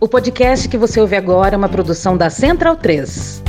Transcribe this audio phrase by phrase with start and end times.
[0.00, 3.42] O podcast que você ouve agora é uma produção da Central 3.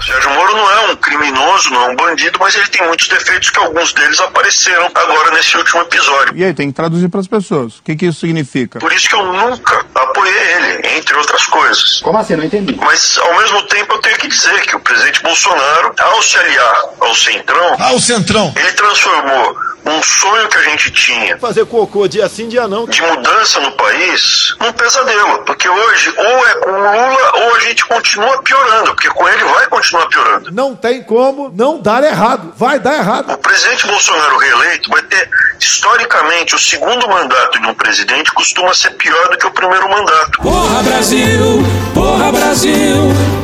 [0.00, 3.50] Sérgio Moro não é um criminoso, não é um bandido, mas ele tem muitos defeitos
[3.50, 6.36] que alguns deles apareceram agora nesse último episódio.
[6.36, 7.78] E aí, tem que traduzir para as pessoas.
[7.78, 8.78] O que, que isso significa?
[8.78, 12.00] Por isso que eu nunca apoiei ele, entre outras coisas.
[12.00, 12.36] Como assim?
[12.36, 12.76] Não entendi.
[12.80, 16.82] Mas, ao mesmo tempo, eu tenho que dizer que o presidente Bolsonaro, ao se aliar
[17.00, 18.52] ao Centrão, Ao Centrão.
[18.56, 22.86] ele transformou um sonho que a gente tinha Fazer cocô dia sim, dia não.
[22.86, 25.44] de mudança no país num pesadelo.
[25.44, 29.44] Porque hoje, ou é com o Lula, ou a gente continua piorando, porque com ele
[29.44, 30.50] vai continuar piorando.
[30.52, 32.52] Não tem como não dar errado.
[32.56, 33.32] Vai dar errado.
[33.32, 35.28] O presidente Bolsonaro reeleito vai ter,
[35.58, 40.40] historicamente, o segundo mandato de um presidente costuma ser pior do que o primeiro mandato.
[40.42, 41.62] Porra Brasil,
[41.94, 42.94] porra Brasil,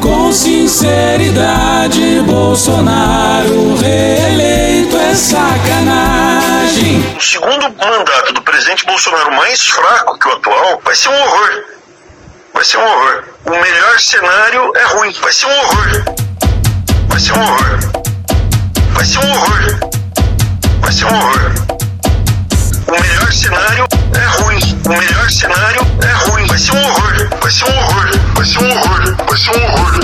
[0.03, 6.34] com sinceridade, Bolsonaro reeleito é sacanagem.
[7.17, 11.65] O segundo mandato do presidente Bolsonaro mais fraco que o atual vai ser um horror.
[12.53, 13.25] Vai ser um horror.
[13.47, 15.13] O melhor cenário é ruim.
[15.21, 16.05] Vai ser um horror.
[17.09, 17.79] Vai ser um horror.
[18.95, 19.79] Vai ser um horror.
[20.81, 21.53] Vai ser um horror.
[22.89, 24.61] O melhor cenário é ruim.
[24.85, 26.47] O melhor cenário é ruim.
[26.47, 27.29] Vai ser um horror.
[27.41, 28.11] Vai ser um horror.
[28.35, 29.17] Vai ser um horror.
[29.29, 30.01] Vai ser um horror.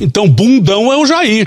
[0.00, 1.46] Então, bundão é o Jair.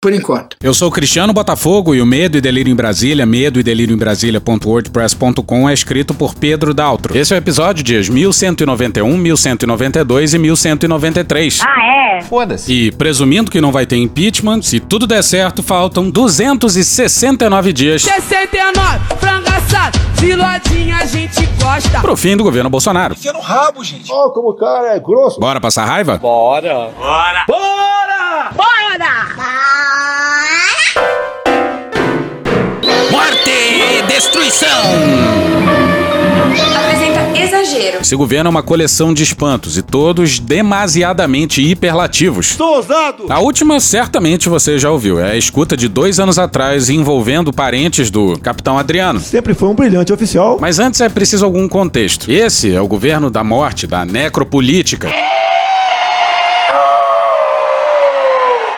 [0.00, 0.56] Por enquanto.
[0.62, 3.92] Eu sou o Cristiano Botafogo e o Medo e Delírio em Brasília, medo e delírio
[3.92, 7.18] em Brasília.wordpress.com é escrito por Pedro Daltro.
[7.18, 11.60] Esse é o episódio dias 1191, 1192 e 1193.
[11.62, 12.22] Ah, é?
[12.22, 12.72] Foda-se.
[12.72, 19.00] E presumindo que não vai ter impeachment, se tudo der certo, faltam 269 dias 69,
[20.16, 22.00] filodinha a gente gosta.
[22.00, 23.14] pro fim do governo Bolsonaro.
[23.14, 24.10] Enfia no rabo, gente.
[24.10, 25.38] Ó, como o cara é grosso.
[25.40, 26.18] Bora passar raiva?
[33.10, 34.68] Morte e destruição.
[36.38, 37.98] Apresenta exagero.
[38.00, 42.50] Esse governo é uma coleção de espantos e todos demasiadamente hiperlativos.
[42.50, 43.26] Estou ousado.
[43.28, 45.20] A última, certamente você já ouviu.
[45.20, 49.20] É a escuta de dois anos atrás envolvendo parentes do Capitão Adriano.
[49.20, 50.58] Sempre foi um brilhante oficial.
[50.60, 52.30] Mas antes é preciso algum contexto.
[52.30, 55.08] Esse é o governo da morte, da necropolítica.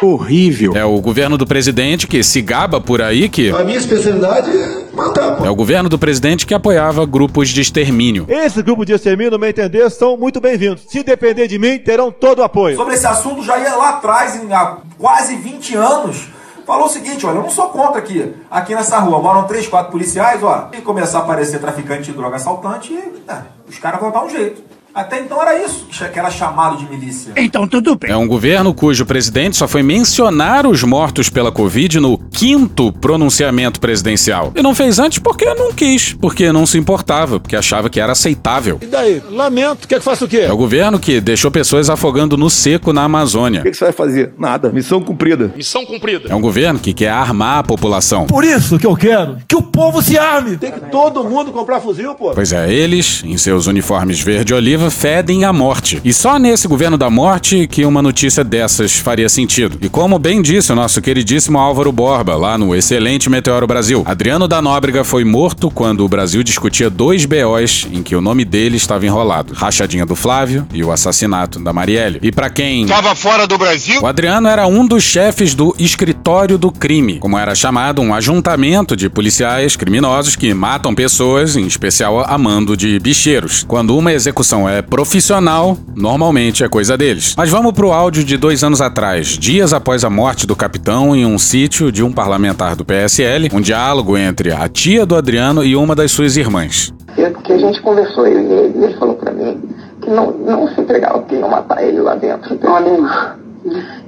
[0.03, 0.72] Horrível.
[0.75, 3.50] É o governo do presidente que se gaba por aí que.
[3.50, 5.44] A minha especialidade é matar, pô.
[5.44, 8.25] É o governo do presidente que apoiava grupos de extermínio.
[8.28, 10.84] Esse grupo de extermínio, no meu entender, são muito bem-vindos.
[10.89, 12.77] Se depender de mim, terão todo o apoio.
[12.77, 16.28] sobre esse assunto já ia lá atrás, em, há quase 20 anos,
[16.66, 19.93] falou o seguinte, olha, eu não sou contra aqui, aqui nessa rua, moram três, quatro
[19.93, 23.37] policiais, ó, e começar a aparecer traficante de droga assaltante, e, é,
[23.69, 24.62] os caras vão dar um jeito.
[24.95, 27.33] Até então era isso, que era chamado de milícia.
[27.37, 28.11] Então tudo bem.
[28.11, 33.81] É um governo cujo presidente só foi mencionar os mortos pela Covid no quinto pronunciamento
[33.81, 34.53] presidencial.
[34.55, 38.12] E não fez antes porque não quis, porque não se importava, porque achava que era
[38.12, 38.78] aceitável.
[38.83, 39.23] E daí?
[39.31, 39.87] Lamento.
[39.87, 40.39] Quer que faça o quê?
[40.39, 43.61] É o governo que deixou pessoas afogando no seco na Amazônia.
[43.61, 44.34] O que, que você vai fazer?
[44.39, 44.71] Nada.
[44.71, 45.53] Missão cumprida.
[45.57, 46.28] Missão cumprida.
[46.28, 48.27] É um governo que quer armar a população.
[48.27, 50.57] Por isso que eu quero que o povo se arme.
[50.57, 52.33] Tem que todo mundo comprar fuzil, pô.
[52.33, 56.01] Pois é, eles, em seus uniformes verde oliva, fedem a morte.
[56.05, 59.79] E só nesse governo da morte que uma notícia dessas faria sentido.
[59.81, 64.49] E como bem disse o nosso queridíssimo Álvaro Borba, lá no excelente Meteoro Brasil, Adriano
[64.49, 68.77] da Nóbrega foi morto quando o Brasil discutia dois BOs em que o nome dele
[68.77, 72.19] estava enrolado: rachadinha do Flávio e o assassinato da Marielle.
[72.23, 74.01] E pra quem Tava fora do Brasil.
[74.01, 78.97] o Adriano era um dos chefes do escritório do crime, como era chamado, um ajuntamento
[78.97, 83.65] de policiais criminosos que matam pessoas, em especial a mando de bicheiros.
[83.67, 87.35] Quando uma execução é profissional, normalmente é coisa deles.
[87.37, 91.27] Mas vamos pro áudio de dois anos atrás, dias após a morte do capitão em
[91.27, 95.77] um sítio de um parlamentar do PSL, um diálogo entre a tia do Adriano e
[95.77, 96.93] uma das suas irmãs.
[97.17, 99.61] Eu, que a gente conversou, eu e ele, e ele falou pra mim
[100.01, 102.55] que não, não se entregava, porque iam matar ele lá dentro.
[102.55, 102.77] Então,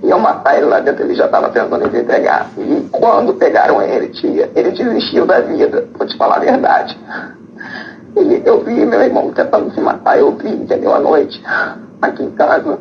[0.03, 2.51] iam matar ele lá dentro, ele já estava pensando em se entregar.
[2.57, 6.99] E quando pegaram ele, tia, ele desistiu da vida, vou te falar a verdade.
[8.15, 11.43] Eu vi meu irmão tentando se matar, eu vi, entendeu, à noite,
[12.03, 12.79] aqui em casa.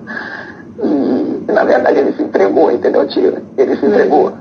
[0.84, 3.42] E, na verdade, ele se entregou, entendeu, tia?
[3.58, 4.34] Ele se entregou,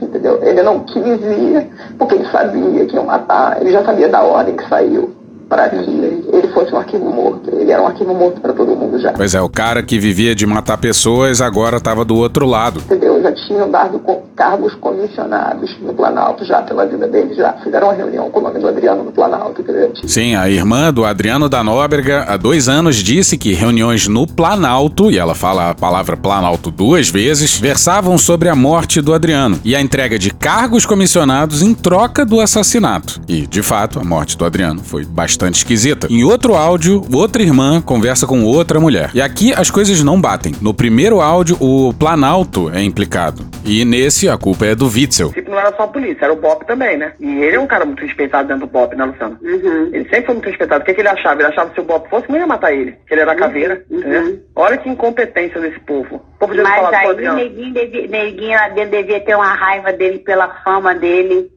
[0.00, 0.38] entendeu?
[0.42, 4.56] Ele não quis ir, porque ele sabia que iam matar, ele já sabia da ordem
[4.56, 5.17] que saiu.
[5.48, 7.50] Para que ele fosse um arquivo morto.
[7.50, 9.12] Ele era um arquivo morto para todo mundo já.
[9.12, 12.80] Pois é, o cara que vivia de matar pessoas agora estava do outro lado.
[12.80, 13.20] Entendeu?
[13.22, 13.98] Já tinham dado
[14.36, 18.60] cargos comissionados no Planalto já pela vida dele, já fizeram uma reunião com o nome
[18.60, 19.92] do Adriano no Planalto, entendeu?
[20.06, 25.10] Sim, a irmã do Adriano da Nóbrega, há dois anos, disse que reuniões no Planalto,
[25.10, 29.74] e ela fala a palavra Planalto duas vezes, versavam sobre a morte do Adriano e
[29.74, 33.20] a entrega de cargos comissionados em troca do assassinato.
[33.26, 36.08] E, de fato, a morte do Adriano foi bastante esquisita.
[36.10, 39.10] Em outro áudio, outra irmã conversa com outra mulher.
[39.14, 40.52] E aqui as coisas não batem.
[40.60, 43.46] No primeiro áudio, o Planalto é implicado.
[43.64, 45.32] E nesse, a culpa é do Witzel.
[45.32, 47.12] Tipo, não era só a polícia, era o BOP também, né?
[47.20, 49.38] E ele é um cara muito respeitado dentro do BOP, né, Luciano?
[49.42, 50.82] Ele sempre foi muito respeitado.
[50.82, 51.40] O que, que ele achava?
[51.40, 52.96] Ele achava que se o BOP fosse, não ia matar ele.
[53.06, 54.40] Que ele era caveira, entendeu?
[54.56, 56.16] Olha que incompetência desse povo.
[56.16, 60.18] O povo já Mas aí neguinho, devia, neguinho lá dentro devia ter uma raiva dele
[60.20, 61.50] pela fama dele.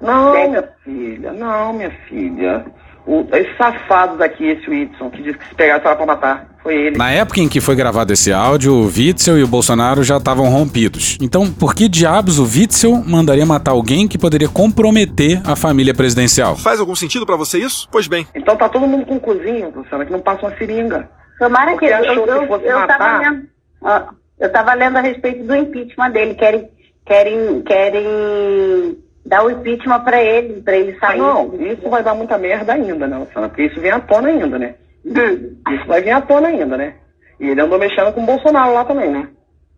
[0.00, 2.64] Não, minha filha, não, minha filha.
[3.06, 6.46] O, esse safado daqui, esse Whitson, que disse que se pegasse era pra matar.
[6.62, 6.96] Foi ele.
[6.96, 10.48] Na época em que foi gravado esse áudio, o Witzel e o Bolsonaro já estavam
[10.48, 11.18] rompidos.
[11.20, 16.56] Então, por que diabos o Witzel mandaria matar alguém que poderia comprometer a família presidencial?
[16.56, 17.86] Faz algum sentido pra você isso?
[17.92, 18.26] Pois bem.
[18.34, 21.06] Então tá todo mundo com cozinho, Luciana, que não passa uma seringa.
[21.38, 23.20] Tomara que Porque achou eu, que fosse eu tava matar.
[23.20, 23.48] lendo.
[23.82, 24.02] ó,
[24.40, 26.34] eu tava lendo a respeito do impeachment dele.
[26.36, 26.68] Querem,
[27.04, 31.18] querem, querem dar o impeachment pra ele, pra ele sair.
[31.18, 33.48] Não, isso vai dar muita merda ainda, né, Luciana?
[33.48, 34.74] Porque isso vem à tona ainda, né?
[35.04, 36.94] Isso vai vir à tona ainda, né?
[37.38, 39.28] E ele andou mexendo com o Bolsonaro lá também, né?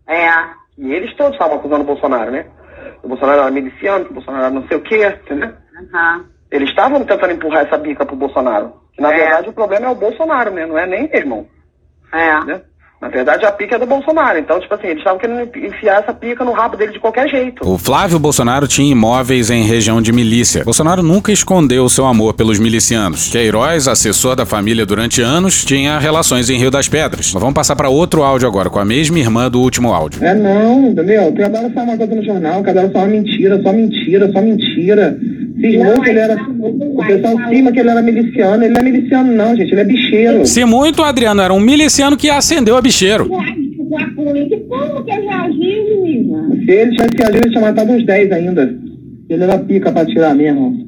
[0.07, 0.29] É.
[0.77, 2.45] E eles todos estavam acusando o Bolsonaro, né?
[3.03, 5.51] O Bolsonaro era miliciano, o Bolsonaro era não sei o quê, entendeu?
[5.93, 6.25] Aham.
[6.49, 8.73] Eles estavam tentando empurrar essa bica pro Bolsonaro.
[8.93, 9.17] Que na É.
[9.17, 10.65] verdade o problema é o Bolsonaro, né?
[10.65, 11.45] Não é nem meu irmão.
[12.13, 12.61] É.
[12.99, 14.39] Na verdade a pica é do Bolsonaro.
[14.39, 17.67] Então, tipo assim, eles estavam querendo enfiar essa pica no rabo dele de qualquer jeito.
[17.67, 20.63] O Flávio Bolsonaro tinha imóveis em região de milícia.
[20.63, 23.29] Bolsonaro nunca escondeu seu amor pelos milicianos.
[23.29, 27.31] Queiroz, assessor da família durante anos, tinha relações em Rio das Pedras.
[27.33, 30.23] Mas vamos passar para outro áudio agora, com a mesma irmã do último áudio.
[30.25, 31.31] É não, entendeu?
[31.37, 34.41] Cada hora só uma coisa no jornal, cada hora só uma mentira, só mentira, só
[34.41, 35.17] mentira.
[35.59, 36.35] Cismou que ele era.
[36.35, 38.63] O pessoal cisma que ele era miliciano.
[38.63, 40.45] Ele não é miliciano, não, gente, ele é bicheiro.
[40.45, 43.27] Se muito, Adriano era um miliciano que acendeu a bicheiro.
[43.27, 43.43] Como
[45.03, 46.49] que ele agiu, menina?
[46.65, 48.77] Se ele tivesse agido, ele tinha matado uns 10 ainda.
[49.29, 50.87] Ele era pica pra tirar mesmo.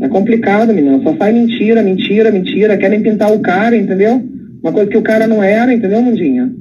[0.00, 1.00] É complicado, menina.
[1.02, 2.76] Só sai mentira, mentira, mentira.
[2.76, 4.22] Querem pintar o cara, entendeu?
[4.62, 6.52] Uma coisa que o cara não era, entendeu, Mundinha?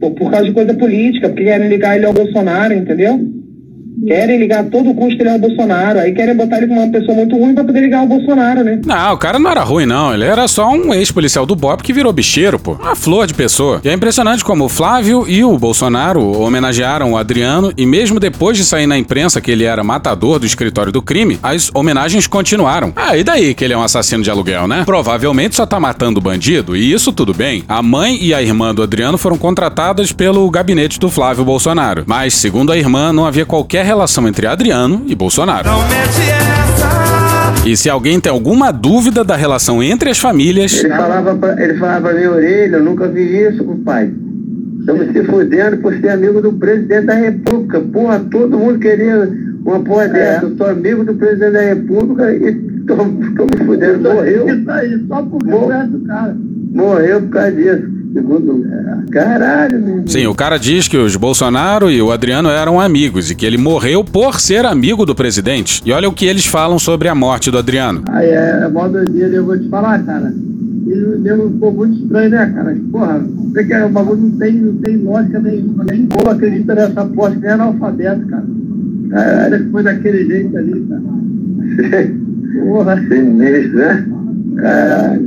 [0.00, 3.20] Por, por causa de coisa política, porque querem ligar ele ao Bolsonaro, entendeu?
[4.06, 5.98] Querem ligar a todo custo ele ao Bolsonaro.
[5.98, 8.80] Aí querem botar ele como uma pessoa muito ruim pra poder ligar ao Bolsonaro, né?
[8.84, 10.12] Não, o cara não era ruim, não.
[10.12, 12.72] Ele era só um ex-policial do BOP que virou bicheiro, pô.
[12.72, 13.80] Uma flor de pessoa.
[13.84, 18.56] E é impressionante como o Flávio e o Bolsonaro homenagearam o Adriano e mesmo depois
[18.56, 22.92] de sair na imprensa que ele era matador do escritório do crime, as homenagens continuaram.
[22.96, 24.82] Ah, e daí que ele é um assassino de aluguel, né?
[24.84, 27.64] Provavelmente só tá matando bandido, e isso tudo bem.
[27.68, 32.04] A mãe e a irmã do Adriano foram contratadas pelo gabinete do Flávio Bolsonaro.
[32.06, 35.70] Mas, segundo a irmã, não havia qualquer relação entre Adriano e Bolsonaro.
[37.64, 41.78] E se alguém tem alguma dúvida da relação entre as famílias, Ele falava, pra, ele
[41.78, 44.14] falava pra minha orelha, eu nunca vi isso, compadre.
[44.84, 47.80] Estamos se fudendo por ser amigo do presidente da república.
[47.80, 49.32] Porra, todo mundo queria
[49.64, 50.44] uma porra dessa.
[50.44, 52.54] Eu sou amigo do presidente da república e
[52.86, 54.12] tô, tô me fudendo.
[54.12, 54.46] Morreu.
[54.46, 56.36] Isso aí, só por causa do cara.
[56.74, 57.82] Morreu por causa disso.
[58.12, 58.64] Segundo.
[59.10, 60.02] Caralho, meu.
[60.06, 63.56] Sim, o cara diz que os Bolsonaro e o Adriano eram amigos e que ele
[63.56, 65.82] morreu por ser amigo do presidente.
[65.86, 68.04] E olha o que eles falam sobre a morte do Adriano.
[68.10, 70.30] Aí é, é mó doideira, eu vou te falar, cara.
[70.86, 72.76] Ele mesmo ficou muito estranho, né, cara?
[72.90, 75.84] Porra, vê que é, o bagulho não tem, não tem lógica nenhuma.
[75.84, 78.46] Nem povo acredita nessa que é analfabeto, cara.
[79.10, 81.02] Caralho, que foi daquele jeito ali, cara.
[82.64, 82.96] Porra.
[83.08, 84.06] Sinistro, né?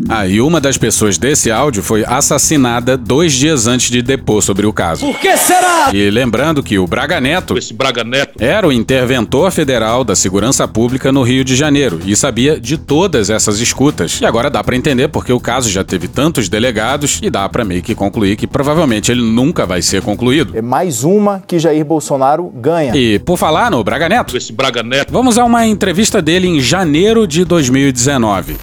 [0.09, 4.65] Ah, e uma das pessoas desse áudio foi assassinada dois dias antes de depor sobre
[4.65, 5.05] o caso.
[5.05, 5.91] Por que será?
[5.93, 8.33] E lembrando que o Braga Neto, Esse Braga Neto.
[8.39, 13.29] era o interventor federal da Segurança Pública no Rio de Janeiro e sabia de todas
[13.29, 14.19] essas escutas.
[14.21, 17.63] E agora dá pra entender porque o caso já teve tantos delegados e dá pra
[17.65, 20.55] meio que concluir que provavelmente ele nunca vai ser concluído.
[20.57, 22.95] É mais uma que Jair Bolsonaro ganha.
[22.95, 25.11] E por falar no Braga Neto, Esse Braga Neto.
[25.11, 28.55] vamos a uma entrevista dele em janeiro de 2019.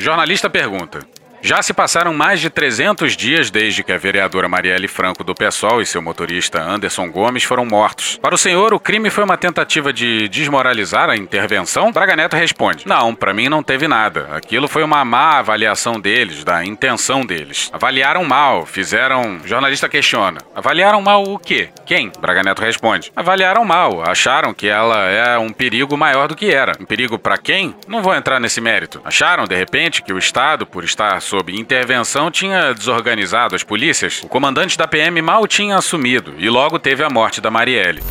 [0.00, 1.00] Jornalista pergunta:
[1.40, 5.80] Já se passaram mais de 300 dias desde que a vereadora Marielle Franco do PSOL
[5.80, 8.18] e seu motorista Anderson Gomes foram mortos.
[8.20, 11.92] Para o senhor, o crime foi uma tentativa de desmoralizar a intervenção?
[11.92, 14.28] Braga Neto responde: Não, para mim não teve nada.
[14.32, 17.70] Aquilo foi uma má avaliação deles, da intenção deles.
[17.72, 19.38] Avaliaram mal, fizeram.
[19.44, 21.68] O jornalista questiona: Avaliaram mal o quê?
[21.86, 22.10] Quem?
[22.20, 26.72] Braga Neto responde: Avaliaram mal, acharam que ela é um perigo maior do que era.
[26.80, 27.74] Um perigo para quem?
[27.86, 29.00] Não vou entrar nesse mérito.
[29.04, 34.22] Acharam, de repente, que o Estado, por estar sob intervenção, tinha desorganizado as polícias?
[34.22, 38.02] O comandante da PM mal tinha assumido e logo teve a morte da Marielle.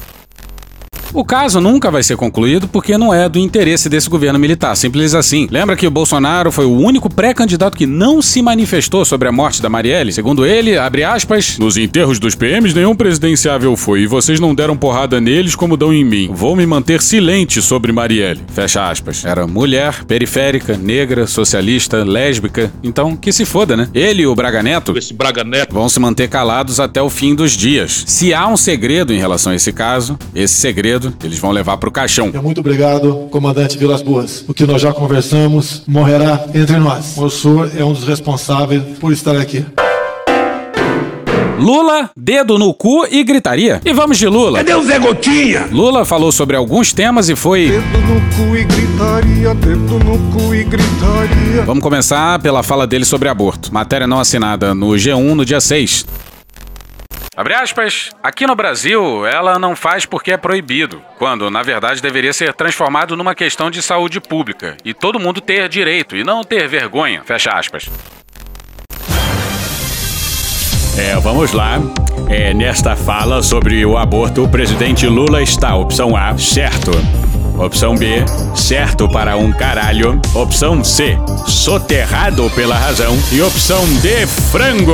[1.13, 5.15] O caso nunca vai ser concluído porque não é do interesse desse governo militar, simples
[5.15, 5.47] assim.
[5.49, 9.61] Lembra que o Bolsonaro foi o único pré-candidato que não se manifestou sobre a morte
[9.61, 10.11] da Marielle?
[10.11, 14.77] Segundo ele, abre aspas, nos enterros dos PMs nenhum presidenciável foi e vocês não deram
[14.77, 16.29] porrada neles como dão em mim.
[16.31, 18.41] Vou me manter silente sobre Marielle.
[18.53, 19.23] Fecha aspas.
[19.25, 22.71] Era mulher, periférica, negra, socialista, lésbica.
[22.83, 23.89] Então, que se foda, né?
[23.93, 25.73] Ele e o Braga Neto, Esse Braga Neto.
[25.73, 28.03] vão se manter calados até o fim dos dias.
[28.05, 31.91] Se há um segredo em relação a esse caso, esse segredo eles vão levar pro
[31.91, 32.31] caixão.
[32.41, 34.43] Muito obrigado, comandante Vilas Boas.
[34.47, 37.17] O que nós já conversamos morrerá entre nós.
[37.17, 39.65] O senhor é um dos responsáveis por estar aqui.
[41.59, 43.81] Lula, dedo no cu e gritaria.
[43.83, 44.59] E vamos de Lula.
[44.59, 45.67] Cadê o Zé Gotinha?
[45.71, 47.69] Lula falou sobre alguns temas e foi.
[47.69, 51.63] Dedo no cu e gritaria, dedo no cu e gritaria.
[51.65, 53.73] Vamos começar pela fala dele sobre aborto.
[53.73, 56.05] Matéria não assinada no G1 no dia 6.
[57.37, 58.09] Abre aspas.
[58.23, 63.15] Aqui no Brasil, ela não faz porque é proibido, quando na verdade deveria ser transformado
[63.15, 67.21] numa questão de saúde pública e todo mundo ter direito e não ter vergonha.
[67.23, 67.91] Fecha aspas.
[70.97, 71.77] É, vamos lá.
[72.27, 76.89] É, nesta fala sobre o aborto, o presidente Lula está, opção A, certo.
[77.57, 78.23] Opção B,
[78.55, 80.21] certo para um caralho.
[80.35, 83.17] Opção C, soterrado pela razão.
[83.31, 84.93] E opção D, frango.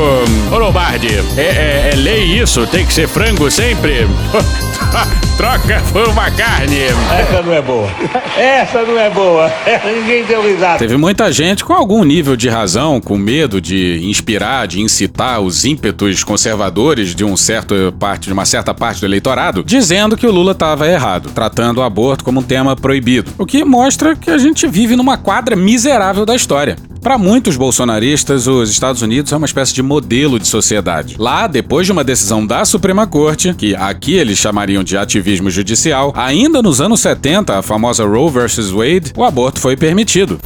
[0.49, 2.65] Ô Lombardi, é, é, é lei isso?
[2.67, 4.07] Tem que ser frango sempre?
[5.37, 6.83] Troca por uma carne.
[7.19, 7.89] Essa não é boa.
[8.37, 9.51] Essa não é boa.
[9.83, 10.77] Ninguém deu risada.
[10.77, 15.65] Teve muita gente com algum nível de razão, com medo de inspirar, de incitar os
[15.65, 20.31] ímpetos conservadores de um certo parte, de uma certa parte do eleitorado, dizendo que o
[20.31, 23.31] Lula estava errado, tratando o aborto como um tema proibido.
[23.39, 26.77] O que mostra que a gente vive numa quadra miserável da história.
[27.01, 31.15] Para muitos bolsonaristas, os Estados Unidos é uma espécie de modelo de sociedade.
[31.17, 36.13] Lá, depois de uma decisão da Suprema Corte, que aqui eles chamariam de ativismo judicial,
[36.15, 38.69] ainda nos anos 70, a famosa Roe vs.
[38.69, 40.39] Wade, o aborto foi permitido.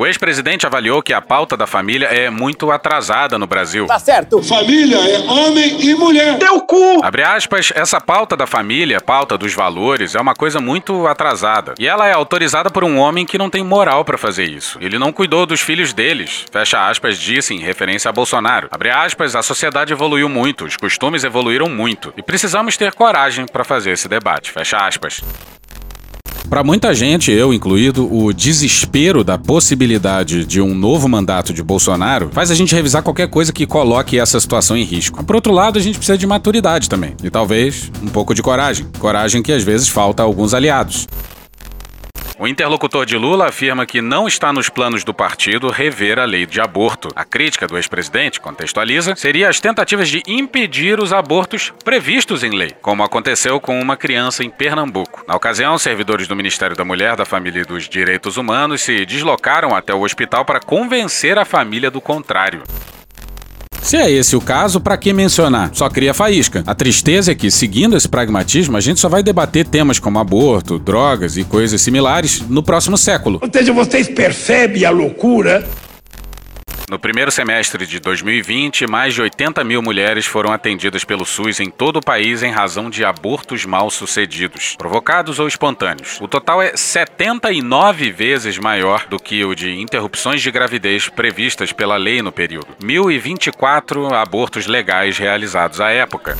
[0.00, 3.84] O ex-presidente avaliou que a pauta da família é muito atrasada no Brasil.
[3.84, 4.42] Tá certo.
[4.42, 6.38] Família é homem e mulher.
[6.38, 7.04] Deu cu.
[7.04, 11.74] Abre aspas, essa pauta da família, pauta dos valores, é uma coisa muito atrasada.
[11.78, 14.78] E ela é autorizada por um homem que não tem moral pra fazer isso.
[14.80, 16.46] Ele não cuidou dos filhos deles.
[16.50, 18.68] Fecha aspas, disse em referência a Bolsonaro.
[18.70, 22.10] Abre aspas, a sociedade evoluiu muito, os costumes evoluíram muito.
[22.16, 24.50] E precisamos ter coragem pra fazer esse debate.
[24.50, 25.20] Fecha aspas.
[26.48, 32.30] Para muita gente, eu incluído, o desespero da possibilidade de um novo mandato de Bolsonaro
[32.32, 35.22] faz a gente revisar qualquer coisa que coloque essa situação em risco.
[35.24, 37.14] Por outro lado, a gente precisa de maturidade também.
[37.22, 38.86] E talvez um pouco de coragem.
[38.98, 41.06] Coragem que às vezes falta a alguns aliados.
[42.40, 46.46] O interlocutor de Lula afirma que não está nos planos do partido rever a lei
[46.46, 47.10] de aborto.
[47.14, 52.70] A crítica do ex-presidente, contextualiza, seria as tentativas de impedir os abortos previstos em lei,
[52.80, 55.22] como aconteceu com uma criança em Pernambuco.
[55.28, 59.76] Na ocasião, servidores do Ministério da Mulher, da Família e dos Direitos Humanos se deslocaram
[59.76, 62.62] até o hospital para convencer a família do contrário.
[63.82, 65.70] Se é esse o caso, para que mencionar?
[65.72, 66.62] Só cria faísca.
[66.66, 70.78] A tristeza é que, seguindo esse pragmatismo, a gente só vai debater temas como aborto,
[70.78, 73.38] drogas e coisas similares no próximo século.
[73.42, 75.66] Ou seja, vocês percebem a loucura?
[76.90, 81.70] No primeiro semestre de 2020, mais de 80 mil mulheres foram atendidas pelo SUS em
[81.70, 86.20] todo o país em razão de abortos mal sucedidos, provocados ou espontâneos.
[86.20, 91.96] O total é 79 vezes maior do que o de interrupções de gravidez previstas pela
[91.96, 92.66] lei no período.
[92.82, 96.36] 1.024 abortos legais realizados à época.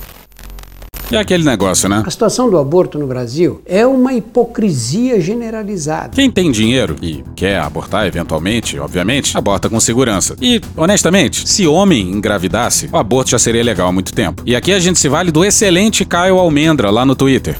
[1.10, 2.04] E aquele negócio, né?
[2.06, 6.10] A situação do aborto no Brasil é uma hipocrisia generalizada.
[6.14, 10.36] Quem tem dinheiro e quer abortar eventualmente, obviamente, aborta com segurança.
[10.40, 14.42] E, honestamente, se homem engravidasse, o aborto já seria legal há muito tempo.
[14.46, 17.56] E aqui a gente se vale do excelente Caio Almendra lá no Twitter.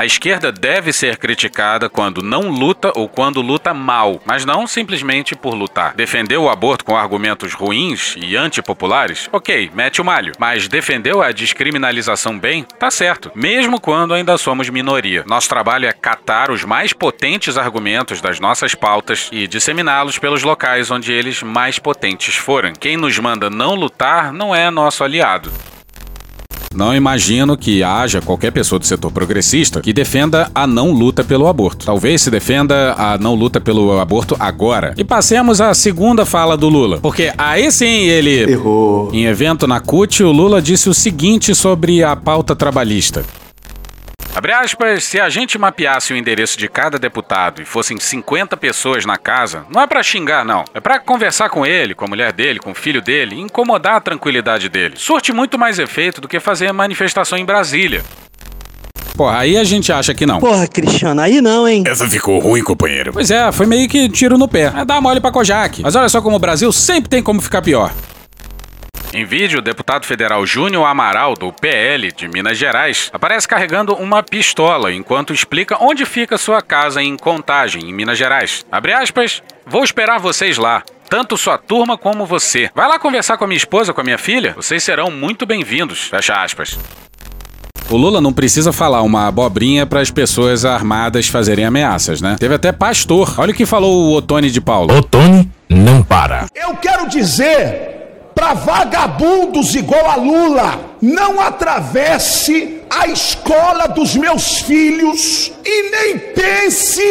[0.00, 5.36] A esquerda deve ser criticada quando não luta ou quando luta mal, mas não simplesmente
[5.36, 5.92] por lutar.
[5.92, 9.28] Defender o aborto com argumentos ruins e antipopulares?
[9.30, 10.32] Ok, mete o malho.
[10.38, 12.64] Mas defendeu a descriminalização bem?
[12.78, 13.30] Tá certo.
[13.34, 15.22] Mesmo quando ainda somos minoria.
[15.26, 20.90] Nosso trabalho é catar os mais potentes argumentos das nossas pautas e disseminá-los pelos locais
[20.90, 22.72] onde eles mais potentes forem.
[22.72, 25.52] Quem nos manda não lutar não é nosso aliado.
[26.72, 31.48] Não imagino que haja qualquer pessoa do setor progressista que defenda a não luta pelo
[31.48, 31.84] aborto.
[31.84, 34.94] Talvez se defenda a não luta pelo aborto agora.
[34.96, 37.00] E passemos à segunda fala do Lula.
[37.00, 38.52] Porque aí sim ele.
[38.52, 39.10] Errou.
[39.12, 43.24] Em evento na CUT, o Lula disse o seguinte sobre a pauta trabalhista.
[44.40, 49.04] Abre aspas, se a gente mapeasse o endereço de cada deputado e fossem 50 pessoas
[49.04, 50.64] na casa, não é para xingar, não.
[50.72, 53.96] É para conversar com ele, com a mulher dele, com o filho dele e incomodar
[53.96, 54.94] a tranquilidade dele.
[54.96, 58.02] Surte muito mais efeito do que fazer manifestação em Brasília.
[59.14, 60.40] Porra, aí a gente acha que não.
[60.40, 61.84] Porra, Cristiano, aí não, hein?
[61.86, 63.12] Essa ficou ruim, companheiro.
[63.12, 64.72] Pois é, foi meio que tiro no pé.
[64.74, 65.82] É dar mole pra Kojak.
[65.82, 67.92] Mas olha só como o Brasil sempre tem como ficar pior.
[69.12, 74.22] Em vídeo, o deputado federal Júnior Amaral, do PL de Minas Gerais, aparece carregando uma
[74.22, 78.64] pistola enquanto explica onde fica sua casa em Contagem, em Minas Gerais.
[78.70, 80.84] Abre aspas, vou esperar vocês lá.
[81.08, 82.70] Tanto sua turma como você.
[82.72, 84.52] Vai lá conversar com a minha esposa, com a minha filha?
[84.54, 86.04] Vocês serão muito bem-vindos.
[86.04, 86.78] Fecha aspas.
[87.90, 92.36] O Lula não precisa falar uma abobrinha para as pessoas armadas fazerem ameaças, né?
[92.38, 93.34] Teve até pastor.
[93.38, 94.96] Olha o que falou o Otone de Paulo.
[94.96, 96.46] Otone não para.
[96.54, 97.99] Eu quero dizer
[98.40, 107.02] para vagabundos igual a Lula, não atravesse a escola dos meus filhos e nem pense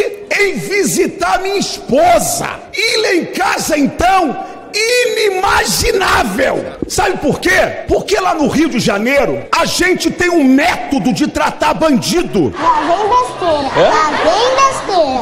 [0.42, 2.50] em visitar minha esposa.
[2.76, 6.66] Ir lá em casa então inimaginável.
[6.88, 7.84] Sabe por quê?
[7.88, 12.54] Porque lá no Rio de Janeiro a gente tem um método de tratar bandido.
[12.60, 14.70] Lá vem besteira, lá vem besteira.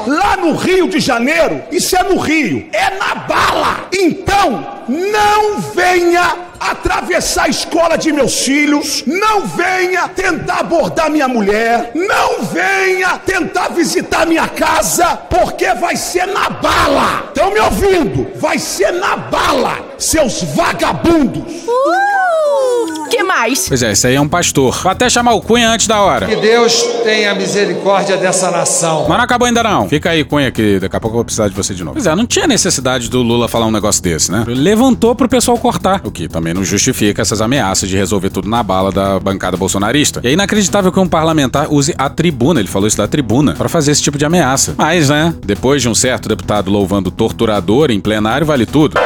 [0.07, 3.87] Lá no Rio de Janeiro, isso é no Rio, é na bala.
[3.93, 11.91] Então, não venha atravessar a escola de meus filhos, não venha tentar abordar minha mulher,
[11.93, 17.25] não venha tentar visitar minha casa, porque vai ser na bala.
[17.27, 18.31] Estão me ouvindo?
[18.39, 21.63] Vai ser na bala, seus vagabundos.
[21.67, 22.76] Uh,
[23.07, 23.67] que mais?
[23.67, 24.79] Pois é, esse aí é um pastor.
[24.81, 26.27] Vou até chamar o Cunha antes da hora.
[26.27, 29.05] Que Deus tenha misericórdia dessa nação.
[29.07, 29.87] Mas não acabou ainda não.
[29.87, 31.95] Fica aí, Cunha, que daqui a pouco eu vou precisar de você de novo.
[31.95, 34.43] Pois é, não tinha necessidade do Lula falar um negócio desse, né?
[34.47, 38.49] Ele levantou pro pessoal cortar, o que também não justifica essas ameaças de resolver tudo
[38.49, 40.21] na bala da bancada bolsonarista.
[40.23, 43.69] E é inacreditável que um parlamentar use a tribuna, ele falou isso da tribuna, para
[43.69, 44.75] fazer esse tipo de ameaça.
[44.77, 48.97] Mas, né, depois de um certo deputado louvando torturador em plenário, vale tudo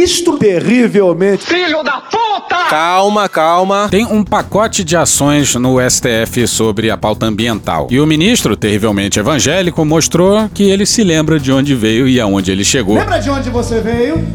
[0.00, 1.44] ministro terrivelmente.
[1.44, 2.56] Filho da puta!
[2.70, 3.88] Calma, calma.
[3.90, 7.86] Tem um pacote de ações no STF sobre a pauta ambiental.
[7.90, 12.50] E o ministro, terrivelmente evangélico, mostrou que ele se lembra de onde veio e aonde
[12.50, 12.96] ele chegou.
[12.96, 14.26] Lembra de onde você veio?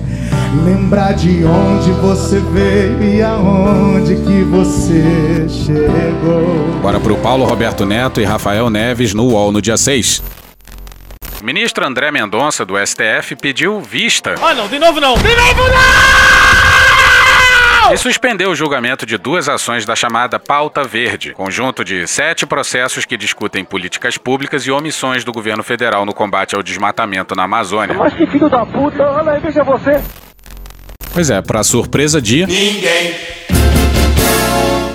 [0.63, 6.79] Lembrar de onde você veio e aonde que você chegou.
[6.81, 10.44] Bora pro Paulo Roberto Neto e Rafael Neves no UOL no dia 6.
[11.45, 14.33] Ministro André Mendonça, do STF, pediu vista.
[14.41, 15.13] Ah, não, de novo não!
[15.13, 15.61] De novo
[17.83, 17.93] não!
[17.93, 23.05] E suspendeu o julgamento de duas ações da chamada Pauta Verde, conjunto de sete processos
[23.05, 27.93] que discutem políticas públicas e omissões do governo federal no combate ao desmatamento na Amazônia.
[27.95, 30.01] Mas que filho da puta, olha aí, veja você.
[31.13, 32.47] Pois é, para surpresa de.
[32.47, 33.13] Ninguém.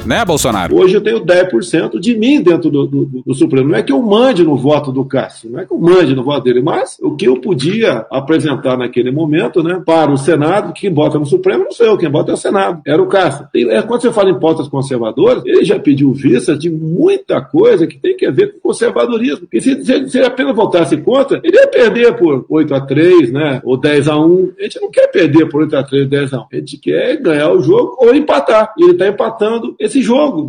[0.04, 0.74] Né, Bolsonaro?
[0.76, 3.68] Hoje eu tenho 10% de mim dentro do, do, do, Supremo.
[3.68, 6.24] Não é que eu mande no voto do Cássio, não é que eu mande no
[6.24, 10.92] voto dele, mas o que eu podia apresentar naquele momento, né, para o Senado, quem
[10.92, 13.46] vota no Supremo não sou eu, quem vota é o Senado, era o Cássio.
[13.54, 17.86] E, é, quando você fala em pautas conservadoras, ele já pediu vista de muita coisa
[17.86, 19.46] que tem que ver com conservadorismo.
[19.52, 23.32] E se, se, se ele apenas votasse contra, ele ia perder por 8 a 3
[23.32, 26.34] né, ou 10 a 1 A gente não quer perder por 8 a 3 10
[26.34, 28.72] a 1 A gente quer ganhar o jogo ou empatar.
[28.78, 30.48] E ele está empatando esse jogo.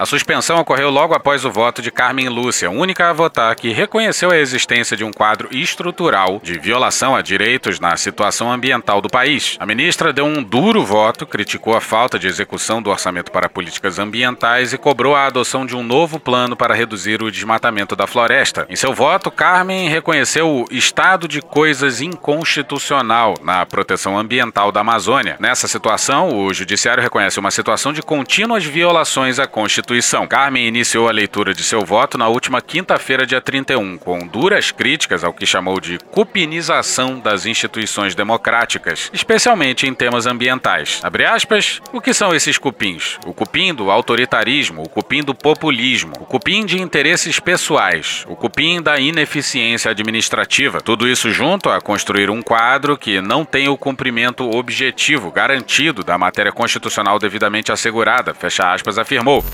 [0.00, 4.30] A suspensão ocorreu logo após o voto de Carmen Lúcia, única a votar que reconheceu
[4.30, 9.58] a existência de um quadro estrutural de violação a direitos na situação ambiental do país.
[9.60, 13.98] A ministra deu um duro voto, criticou a falta de execução do orçamento para políticas
[13.98, 18.66] ambientais e cobrou a adoção de um novo plano para reduzir o desmatamento da floresta.
[18.70, 25.36] Em seu voto, Carmen reconheceu o estado de coisas inconstitucional na proteção ambiental da Amazônia.
[25.38, 30.26] Nessa situação, o judiciário reconhece uma situação de contínuas violações à Constituição instituição.
[30.26, 35.24] Carmen iniciou a leitura de seu voto na última quinta-feira, dia 31, com duras críticas
[35.24, 41.00] ao que chamou de cupinização das instituições democráticas, especialmente em temas ambientais.
[41.02, 43.18] Abre aspas, o que são esses cupins?
[43.26, 48.80] O cupim do autoritarismo, o cupim do populismo, o cupim de interesses pessoais, o cupim
[48.80, 50.80] da ineficiência administrativa.
[50.80, 56.16] Tudo isso junto a construir um quadro que não tem o cumprimento objetivo garantido da
[56.16, 59.44] matéria constitucional devidamente assegurada, fecha aspas, afirmou.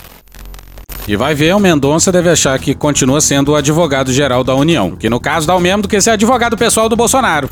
[1.09, 5.09] E vai ver, o Mendonça deve achar que continua sendo o advogado-geral da União, que
[5.09, 7.49] no caso dá o mesmo do que ser advogado pessoal do Bolsonaro.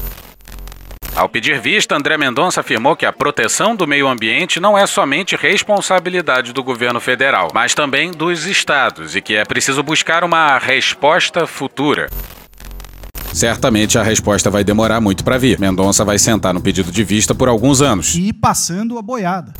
[1.15, 5.37] Ao pedir vista, André Mendonça afirmou que a proteção do meio ambiente não é somente
[5.37, 11.47] responsabilidade do governo federal, mas também dos estados e que é preciso buscar uma resposta
[11.47, 12.11] futura.
[13.33, 15.61] Certamente a resposta vai demorar muito para vir.
[15.61, 18.17] Mendonça vai sentar no pedido de vista por alguns anos.
[18.17, 19.53] E passando a boiada.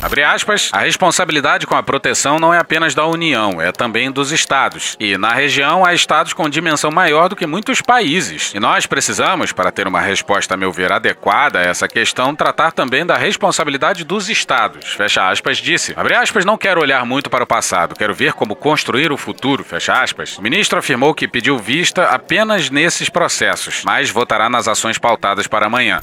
[0.00, 4.30] Abre aspas, a responsabilidade com a proteção não é apenas da União, é também dos
[4.30, 4.96] estados.
[5.00, 8.52] E na região há estados com dimensão maior do que muitos países.
[8.54, 12.70] E nós precisamos, para ter uma resposta, a meu ver, adequada a essa questão, tratar
[12.70, 14.92] também da responsabilidade dos estados.
[14.92, 15.92] Fecha aspas, disse.
[15.96, 19.64] Abre aspas, não quero olhar muito para o passado, quero ver como construir o futuro.
[19.64, 20.38] Fecha aspas.
[20.38, 25.66] O ministro afirmou que pediu vista apenas nesses processos, mas votará nas ações pautadas para
[25.66, 26.00] amanhã.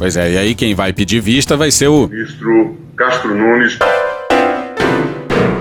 [0.00, 3.78] Pois é, e aí quem vai pedir vista vai ser o ministro Castro Nunes.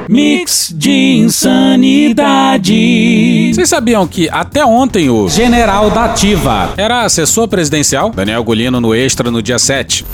[0.07, 2.71] Mix de insanidade.
[3.53, 8.11] Vocês sabiam que até ontem o general da Ativa era assessor presidencial?
[8.11, 10.05] Daniel Golino no Extra no dia 7.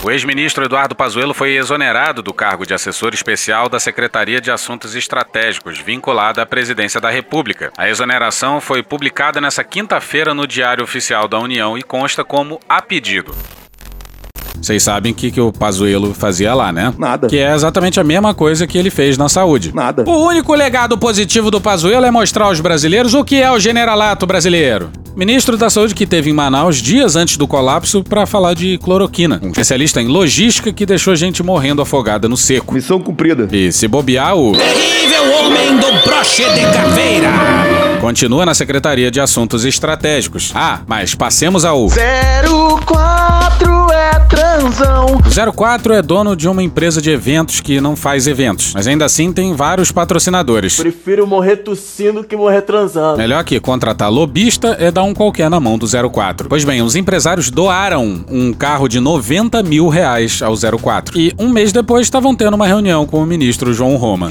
[0.00, 4.94] O ex-ministro Eduardo Pazuello foi exonerado do cargo de assessor especial da Secretaria de Assuntos
[4.94, 7.72] Estratégicos, vinculada à presidência da República.
[7.76, 12.80] A exoneração foi publicada nesta quinta-feira no Diário Oficial da União e consta como a
[12.80, 13.34] pedido.
[14.60, 16.92] Vocês sabem o que, que o Pazuello fazia lá, né?
[16.98, 17.28] Nada.
[17.28, 19.72] Que é exatamente a mesma coisa que ele fez na saúde.
[19.74, 20.04] Nada.
[20.06, 24.26] O único legado positivo do Pazuello é mostrar aos brasileiros o que é o generalato
[24.26, 24.90] brasileiro.
[25.16, 29.40] Ministro da Saúde que teve em Manaus dias antes do colapso para falar de cloroquina.
[29.42, 32.72] Um especialista em logística que deixou gente morrendo afogada no seco.
[32.72, 33.48] Missão cumprida.
[33.50, 34.52] E se bobear, o.
[34.52, 37.77] Terrível homem do broche de caveira.
[38.00, 40.52] Continua na Secretaria de Assuntos Estratégicos.
[40.54, 41.88] Ah, mas passemos ao.
[41.88, 45.16] 04 é transão.
[45.16, 49.04] O 04 é dono de uma empresa de eventos que não faz eventos, mas ainda
[49.04, 50.76] assim tem vários patrocinadores.
[50.76, 53.18] Prefiro morrer tossindo que morrer transando.
[53.18, 56.48] Melhor que contratar lobista é dar um qualquer na mão do 04.
[56.48, 61.18] Pois bem, os empresários doaram um carro de 90 mil reais ao 04.
[61.18, 64.30] E um mês depois estavam tendo uma reunião com o ministro João Roma.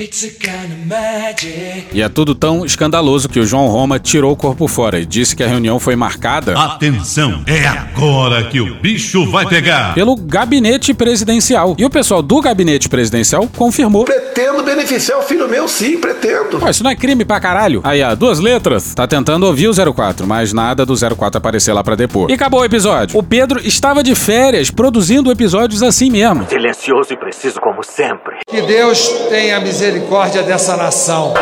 [1.94, 5.36] E é tudo tão escandaloso que o João Roma tirou o corpo fora e disse
[5.36, 6.56] que a reunião foi marcada.
[6.56, 9.96] Atenção, é agora que o bicho vai pegar.
[9.96, 11.76] Pelo gabinete presidencial.
[11.80, 14.06] E o pessoal do gabinete presidencial confirmou.
[14.06, 16.60] Pretendo beneficiar o filho meu, sim, pretendo.
[16.60, 17.82] Pô, isso não é crime pra caralho?
[17.84, 18.94] Aí, ó, duas letras.
[18.94, 22.30] Tá tentando ouvir o 04, mas nada do 04 aparecer lá pra depor.
[22.30, 23.18] E acabou o episódio.
[23.18, 26.46] O Pedro estava de férias produzindo episódios assim mesmo.
[26.48, 28.36] Silencioso e preciso como sempre.
[28.48, 31.34] Que Deus tenha misericórdia dessa nação.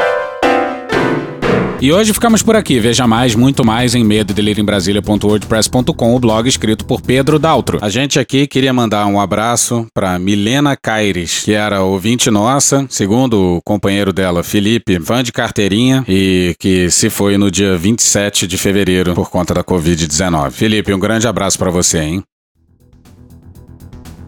[1.81, 2.79] E hoje ficamos por aqui.
[2.79, 4.33] Veja mais, muito mais em medo
[6.15, 7.79] o blog escrito por Pedro Daltro.
[7.81, 13.57] A gente aqui queria mandar um abraço para Milena Caires, que era ouvinte nossa, segundo
[13.57, 18.57] o companheiro dela, Felipe, fã de carteirinha e que se foi no dia 27 de
[18.57, 20.51] fevereiro por conta da Covid-19.
[20.51, 22.23] Felipe, um grande abraço para você, hein?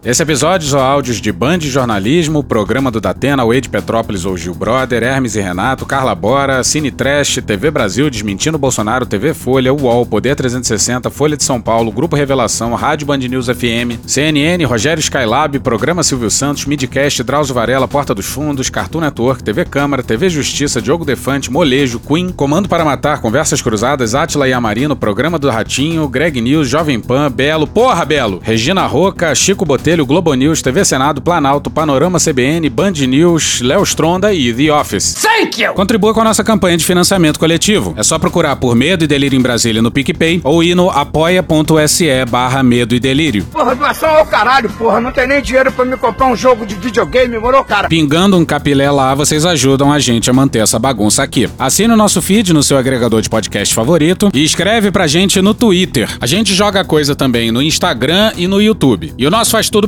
[0.08, 5.02] Esse episódio são áudios de Band Jornalismo, Programa do Datena, Wade Petrópolis ou Gil Brother,
[5.02, 10.34] Hermes e Renato, Carla Bora, Cine Trash, TV Brasil, Desmentindo Bolsonaro, TV Folha, UOL, Poder
[10.34, 16.02] 360, Folha de São Paulo, Grupo Revelação, Rádio Band News FM, CNN, Rogério Skylab, Programa
[16.02, 21.04] Silvio Santos, Midcast, Drauzio Varela, Porta dos Fundos, Cartoon Network, TV Câmara, TV Justiça, Diogo
[21.04, 26.40] Defante, Molejo, Queen, Comando para Matar, Conversas Cruzadas, Atila e Amarino, Programa do Ratinho, Greg
[26.40, 31.70] News, Jovem Pan, Belo, Porra Belo, Regina Roca, Chico Botelho, Globo News, TV Senado, Planalto,
[31.70, 35.14] Panorama CBN, Band News, Léo Stronda e The Office.
[35.14, 35.74] Thank you!
[35.74, 37.94] Contribua com a nossa campanha de financiamento coletivo.
[37.96, 42.24] É só procurar por Medo e Delírio em Brasília no PicPay ou ir no apoia.se
[42.28, 43.44] barra Medo e Delírio.
[43.44, 45.00] Porra, doação ao caralho, porra.
[45.00, 47.88] Não tem nem dinheiro pra me comprar um jogo de videogame, morou, cara?
[47.88, 51.48] Pingando um capilé lá, vocês ajudam a gente a manter essa bagunça aqui.
[51.58, 55.54] Assine o nosso feed no seu agregador de podcast favorito e escreve pra gente no
[55.54, 56.08] Twitter.
[56.20, 59.12] A gente joga coisa também no Instagram e no YouTube.
[59.18, 59.87] E o nosso Faz Tudo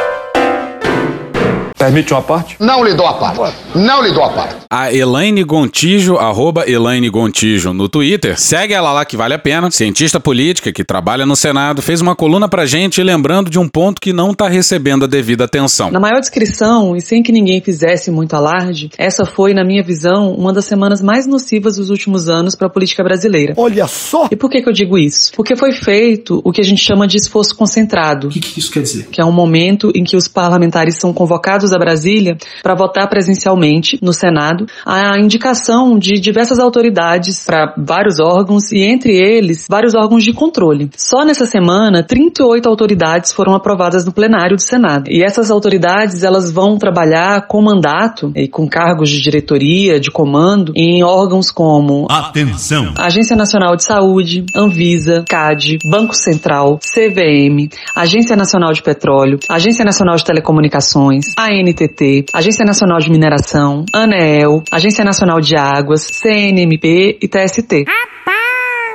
[1.77, 2.55] Permite uma parte?
[2.59, 3.55] Não lhe dou a parte.
[3.75, 4.55] Não lhe dou a parte.
[4.69, 8.39] A Elaine Gontijo, arroba Elaine Gontijo no Twitter.
[8.39, 9.71] Segue ela lá que vale a pena.
[9.71, 14.01] Cientista política que trabalha no Senado, fez uma coluna pra gente lembrando de um ponto
[14.01, 15.91] que não tá recebendo a devida atenção.
[15.91, 20.33] Na maior descrição, e sem que ninguém fizesse muito alarde, essa foi, na minha visão,
[20.33, 23.53] uma das semanas mais nocivas dos últimos anos para a política brasileira.
[23.57, 24.27] Olha só!
[24.31, 25.31] E por que, que eu digo isso?
[25.35, 28.27] Porque foi feito o que a gente chama de esforço concentrado.
[28.27, 29.07] O que, que isso quer dizer?
[29.11, 33.97] Que é um momento em que os parlamentares são convocados a Brasília para votar presencialmente
[34.01, 40.23] no Senado a indicação de diversas autoridades para vários órgãos e entre eles vários órgãos
[40.23, 40.89] de controle.
[40.97, 45.09] Só nessa semana, 38 autoridades foram aprovadas no plenário do Senado.
[45.09, 50.73] E essas autoridades, elas vão trabalhar com mandato e com cargos de diretoria, de comando
[50.75, 52.93] em órgãos como Atenção.
[52.97, 60.15] Agência Nacional de Saúde, Anvisa, CAD, Banco Central, CVM, Agência Nacional de Petróleo, Agência Nacional
[60.15, 67.85] de Telecomunicações, ANTT, Agência Nacional de Mineração, ANEEL, Agência Nacional de Águas, CNMP e TST.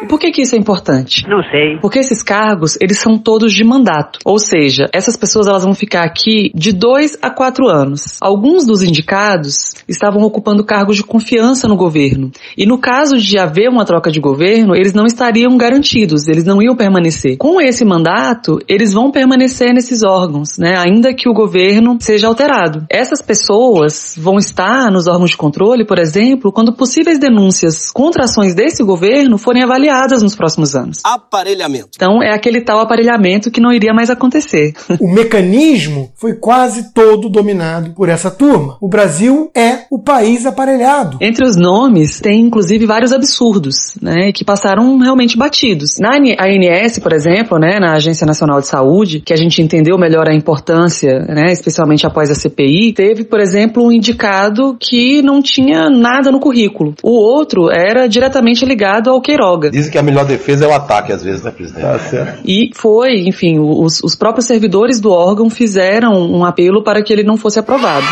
[0.03, 1.27] E por que que isso é importante?
[1.29, 1.79] Não sei.
[1.81, 4.19] Porque esses cargos, eles são todos de mandato.
[4.25, 8.19] Ou seja, essas pessoas elas vão ficar aqui de dois a quatro anos.
[8.21, 12.31] Alguns dos indicados estavam ocupando cargos de confiança no governo.
[12.57, 16.63] E no caso de haver uma troca de governo, eles não estariam garantidos, eles não
[16.63, 17.37] iam permanecer.
[17.37, 20.75] Com esse mandato, eles vão permanecer nesses órgãos, né?
[20.77, 22.85] Ainda que o governo seja alterado.
[22.91, 28.55] Essas pessoas vão estar nos órgãos de controle, por exemplo, quando possíveis denúncias contra ações
[28.55, 29.86] desse governo forem avaliadas
[30.22, 31.01] nos próximos anos.
[31.05, 31.90] Aparelhamento.
[31.94, 34.75] Então é aquele tal aparelhamento que não iria mais acontecer.
[35.07, 38.77] O mecanismo foi quase todo dominado por essa turma.
[38.81, 41.18] O Brasil é o país aparelhado.
[41.20, 45.99] Entre os nomes, tem inclusive vários absurdos, né, que passaram realmente batidos.
[45.99, 50.29] Na ANS, por exemplo, né, na Agência Nacional de Saúde, que a gente entendeu melhor
[50.29, 55.88] a importância, né, especialmente após a CPI, teve, por exemplo, um indicado que não tinha
[55.88, 56.94] nada no currículo.
[57.03, 59.70] O outro era diretamente ligado ao Queiroga.
[59.77, 61.83] Dizem que a melhor defesa é o ataque, às vezes, né, presidente?
[61.83, 62.41] Tá certo.
[62.47, 67.23] E foi, enfim, os, os próprios servidores do órgão fizeram um apelo para que ele
[67.23, 68.07] não fosse aprovado.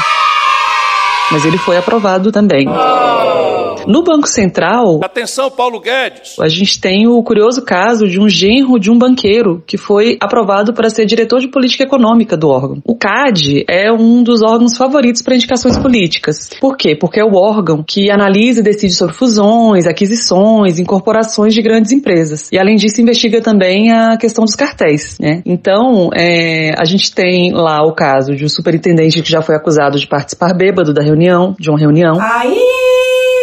[1.32, 2.66] Mas ele foi aprovado também.
[3.86, 5.00] No Banco Central.
[5.02, 6.36] Atenção, Paulo Guedes!
[6.40, 10.72] A gente tem o curioso caso de um genro de um banqueiro que foi aprovado
[10.72, 12.82] para ser diretor de política econômica do órgão.
[12.84, 16.50] O CAD é um dos órgãos favoritos para indicações políticas.
[16.60, 16.96] Por quê?
[16.98, 22.48] Porque é o órgão que analisa e decide sobre fusões, aquisições, incorporações de grandes empresas.
[22.50, 25.18] E além disso, investiga também a questão dos cartéis.
[25.18, 25.42] Né?
[25.44, 29.98] Então, é, a gente tem lá o caso de um superintendente que já foi acusado
[29.98, 32.14] de participar bêbado da reunião, de uma reunião.
[32.20, 32.58] Aí,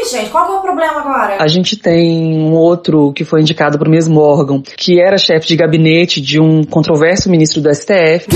[0.10, 1.38] gente, qual que é o problema agora?
[1.40, 5.48] A gente tem um outro que foi indicado para o mesmo órgão, que era chefe
[5.48, 8.28] de gabinete de um controverso ministro do STF.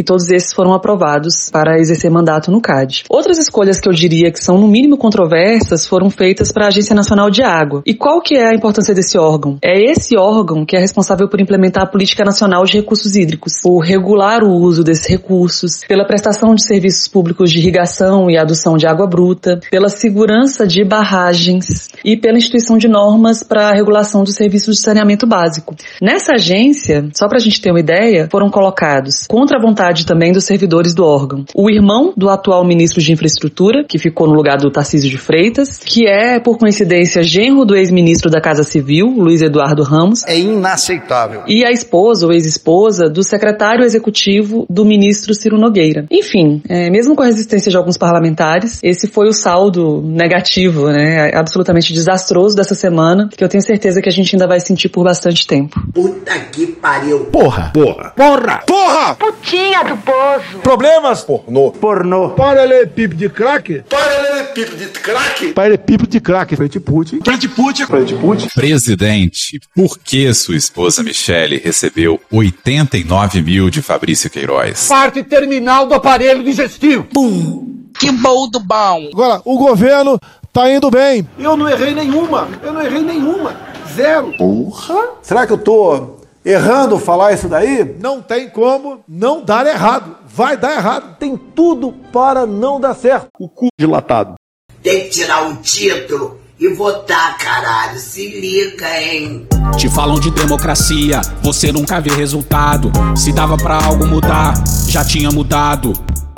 [0.00, 3.04] E todos esses foram aprovados para exercer mandato no CAD.
[3.06, 6.94] Outras escolhas que eu diria que são no mínimo controversas foram feitas para a Agência
[6.94, 7.82] Nacional de Água.
[7.84, 9.58] E qual que é a importância desse órgão?
[9.62, 13.80] É esse órgão que é responsável por implementar a política nacional de recursos hídricos, por
[13.80, 18.86] regular o uso desses recursos, pela prestação de serviços públicos de irrigação e adução de
[18.86, 24.34] água bruta, pela segurança de barragens e pela instituição de normas para a regulação dos
[24.34, 25.76] serviços de saneamento básico.
[26.00, 30.32] Nessa agência, só para a gente ter uma ideia, foram colocados contra a vontade também
[30.32, 31.44] dos servidores do órgão.
[31.54, 35.78] O irmão do atual ministro de Infraestrutura, que ficou no lugar do Tarcísio de Freitas,
[35.84, 40.24] que é, por coincidência, genro do ex-ministro da Casa Civil, Luiz Eduardo Ramos.
[40.26, 41.42] É inaceitável.
[41.46, 46.06] E a esposa ou ex-esposa do secretário executivo do ministro Ciro Nogueira.
[46.10, 51.30] Enfim, é, mesmo com a resistência de alguns parlamentares, esse foi o saldo negativo, né,
[51.34, 55.04] absolutamente desastroso dessa semana, que eu tenho certeza que a gente ainda vai sentir por
[55.04, 55.80] bastante tempo.
[55.92, 57.26] Puta que pariu.
[57.26, 57.70] Porra!
[57.72, 58.12] Porra!
[58.16, 58.62] Porra!
[58.66, 59.14] Porra!
[59.16, 60.58] Putinha do poço.
[60.62, 61.22] Problemas?
[61.22, 61.70] Pornô.
[61.72, 62.30] Pornô.
[62.30, 63.82] Paralelepípedo de crack?
[63.88, 65.52] Paralelepípedo de crack?
[65.52, 66.56] Paralelepípedo de crack.
[66.56, 67.20] Frente Putin.
[67.24, 67.86] Frente Putin.
[67.86, 68.48] Frente Putin.
[68.54, 74.88] Presidente, por que sua esposa Michele recebeu 89 mil de Fabrício Queiroz?
[74.88, 77.04] Parte terminal do aparelho digestivo.
[77.04, 77.90] Pum.
[77.98, 79.08] Que bom do bom.
[79.12, 80.18] Agora, o governo
[80.52, 81.26] tá indo bem.
[81.38, 82.48] Eu não errei nenhuma.
[82.62, 83.54] Eu não errei nenhuma.
[83.94, 84.32] Zero.
[84.38, 84.94] Porra.
[85.22, 87.96] Será que eu tô errando falar isso daí?
[88.00, 90.16] Não tem como não dar errado.
[90.26, 91.16] Vai dar errado.
[91.18, 93.28] Tem tudo para não dar certo.
[93.38, 94.34] O cu dilatado.
[94.82, 97.98] Tem que tirar um título e votar, caralho.
[97.98, 99.46] Se liga, hein?
[99.76, 102.90] Te falam de democracia, você nunca vê resultado.
[103.16, 104.54] Se dava pra algo mudar,
[104.88, 105.92] já tinha mudado.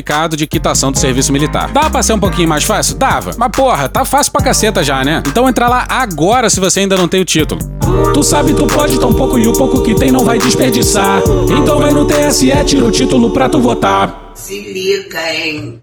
[0.00, 1.70] certificado de quitação do serviço militar.
[1.70, 2.96] Dá pra ser um pouquinho mais fácil?
[2.96, 3.32] Dava.
[3.36, 5.22] Mas porra, tá fácil pra caceta já, né?
[5.26, 7.60] Então entra lá agora se você ainda não tem o título.
[8.14, 11.22] Tu sabe, tu pode tão pouco e o pouco que tem não vai desperdiçar.
[11.60, 14.32] Então vai no TSE, tira o título pra tu votar.
[14.34, 15.80] Se liga, hein?